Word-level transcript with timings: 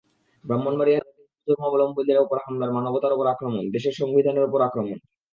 ব্রাহ্মণবাড়িয়ায় 0.43 1.03
হিন্দু 1.07 1.49
ধর্মাবলম্বীদের 1.49 2.17
ওপর 2.19 2.37
হামলা 2.43 2.65
মানবতার 2.77 3.15
ওপর 3.15 3.25
আক্রমণ, 3.27 3.63
দেশের 3.75 3.93
সংবিধানের 3.99 4.47
ওপর 4.47 4.59
আক্রমণ। 4.61 4.97